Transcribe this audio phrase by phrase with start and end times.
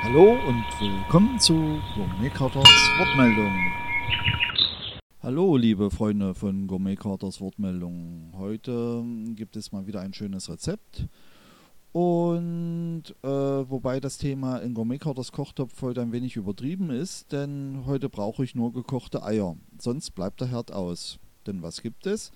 [0.00, 1.54] Hallo und willkommen zu
[1.96, 3.52] Gourmet Carters Wortmeldung.
[5.20, 8.32] Hallo liebe Freunde von Gourmet Carters Wortmeldung.
[8.36, 11.08] Heute gibt es mal wieder ein schönes Rezept.
[11.90, 17.82] Und äh, wobei das Thema in Gourmet Carters Kochtopf heute ein wenig übertrieben ist, denn
[17.84, 19.56] heute brauche ich nur gekochte Eier.
[19.78, 21.18] Sonst bleibt der Herd aus.
[21.46, 22.30] Denn was gibt es?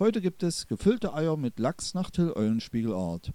[0.00, 3.32] Heute gibt es gefüllte Eier mit Lachs nach Till Eulenspiegelart.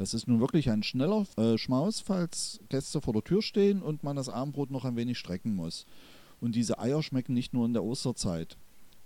[0.00, 4.02] Das ist nun wirklich ein schneller äh, Schmaus, falls Gäste vor der Tür stehen und
[4.02, 5.84] man das Abendbrot noch ein wenig strecken muss.
[6.40, 8.56] Und diese Eier schmecken nicht nur in der Osterzeit.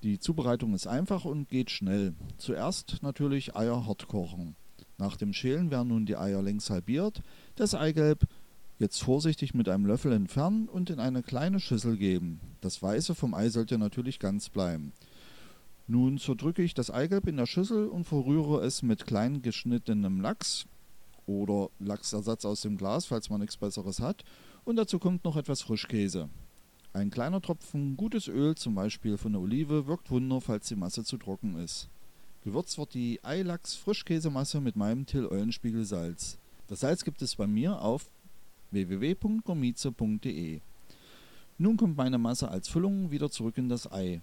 [0.04, 2.14] Die Zubereitung ist einfach und geht schnell.
[2.38, 4.54] Zuerst natürlich Eier hart kochen.
[4.96, 7.24] Nach dem Schälen werden nun die Eier längs halbiert,
[7.56, 8.28] das Eigelb
[8.78, 12.38] jetzt vorsichtig mit einem Löffel entfernen und in eine kleine Schüssel geben.
[12.60, 14.92] Das Weiße vom Ei sollte natürlich ganz bleiben.
[15.88, 20.66] Nun zerdrücke ich das Eigelb in der Schüssel und verrühre es mit klein geschnittenem Lachs,
[21.26, 24.24] oder Lachsersatz aus dem Glas, falls man nichts Besseres hat.
[24.64, 26.28] Und dazu kommt noch etwas Frischkäse.
[26.92, 31.02] Ein kleiner Tropfen gutes Öl, zum Beispiel von der Olive, wirkt Wunder, falls die Masse
[31.04, 31.88] zu trocken ist.
[32.44, 36.38] Gewürzt wird die Eilachs-Frischkäsemasse mit meinem Till-Eulenspiegel Salz.
[36.68, 38.10] Das Salz gibt es bei mir auf
[38.70, 40.60] www.gomize.de.
[41.56, 44.20] Nun kommt meine Masse als Füllung wieder zurück in das Ei.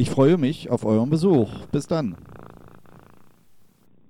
[0.00, 1.50] Ich freue mich auf euren Besuch.
[1.72, 2.16] Bis dann.